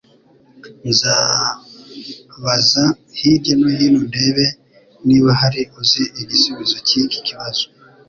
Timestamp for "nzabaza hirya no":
0.89-3.67